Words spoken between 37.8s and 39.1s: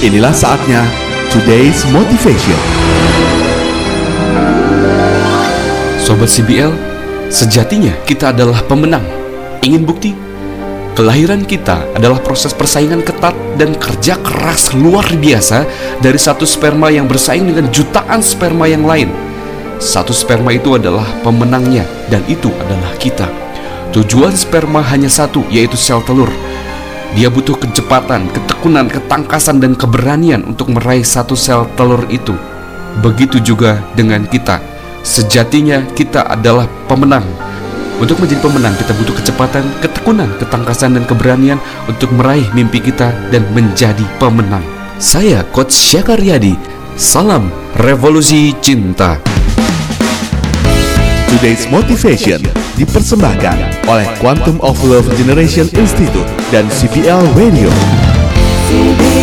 Untuk menjadi pemenang kita